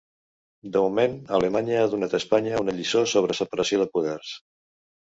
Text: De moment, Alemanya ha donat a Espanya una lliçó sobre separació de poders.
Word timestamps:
De 0.77 0.81
moment, 0.85 1.13
Alemanya 1.41 1.77
ha 1.83 1.91
donat 1.93 2.17
a 2.17 2.21
Espanya 2.23 2.65
una 2.65 2.77
lliçó 2.81 3.07
sobre 3.15 3.39
separació 3.45 3.85
de 3.87 3.91
poders. 3.97 4.37